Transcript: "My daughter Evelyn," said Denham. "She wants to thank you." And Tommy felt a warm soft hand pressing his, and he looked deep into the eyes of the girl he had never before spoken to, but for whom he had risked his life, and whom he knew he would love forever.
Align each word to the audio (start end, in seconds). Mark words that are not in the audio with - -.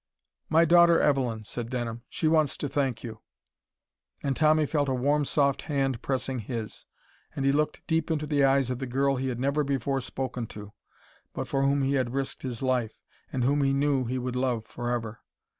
"My 0.49 0.65
daughter 0.65 0.99
Evelyn," 0.99 1.43
said 1.43 1.69
Denham. 1.69 2.01
"She 2.09 2.27
wants 2.27 2.57
to 2.57 2.67
thank 2.67 3.03
you." 3.03 3.19
And 4.23 4.35
Tommy 4.35 4.65
felt 4.65 4.89
a 4.89 4.95
warm 4.95 5.25
soft 5.25 5.61
hand 5.69 6.01
pressing 6.01 6.39
his, 6.39 6.87
and 7.35 7.45
he 7.45 7.51
looked 7.51 7.85
deep 7.85 8.09
into 8.09 8.25
the 8.25 8.43
eyes 8.43 8.71
of 8.71 8.79
the 8.79 8.87
girl 8.87 9.17
he 9.17 9.27
had 9.27 9.39
never 9.39 9.63
before 9.63 10.01
spoken 10.01 10.47
to, 10.47 10.73
but 11.33 11.47
for 11.47 11.61
whom 11.61 11.83
he 11.83 11.93
had 11.93 12.15
risked 12.15 12.41
his 12.41 12.63
life, 12.63 12.99
and 13.31 13.43
whom 13.43 13.61
he 13.61 13.73
knew 13.73 14.05
he 14.05 14.17
would 14.17 14.35
love 14.35 14.65
forever. 14.65 15.19